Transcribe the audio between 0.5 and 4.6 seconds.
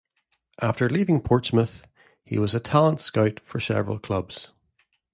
After leaving Portsmouth he was a talent scout for several clubs.